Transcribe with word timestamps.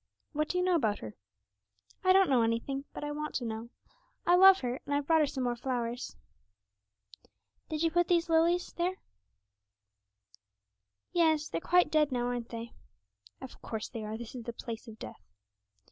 'What 0.33 0.49
do 0.49 0.57
you 0.57 0.63
know 0.63 0.73
about 0.73 0.97
her?' 0.97 1.13
'I 2.03 2.13
don't 2.13 2.29
know 2.31 2.41
anything, 2.41 2.85
but 2.91 3.03
I 3.03 3.11
want 3.11 3.35
to 3.35 3.45
know. 3.45 3.69
I 4.25 4.33
love 4.35 4.61
her, 4.61 4.79
and 4.83 4.95
I've 4.95 5.05
brought 5.05 5.19
her 5.19 5.27
some 5.27 5.43
more 5.43 5.55
flowers.' 5.55 6.15
'Did 7.69 7.83
you 7.83 7.91
put 7.91 8.07
these 8.07 8.27
lilies 8.27 8.73
here?' 8.75 8.95
'Yes; 11.13 11.49
they're 11.49 11.61
quite 11.61 11.91
dead 11.91 12.11
now, 12.11 12.25
aren't 12.25 12.49
they?' 12.49 12.73
'Of 13.41 13.61
course 13.61 13.89
they 13.89 14.03
are; 14.03 14.17
this 14.17 14.33
is 14.33 14.45
the 14.45 14.53
place 14.53 14.87
of 14.87 14.97
death.' 14.97 15.21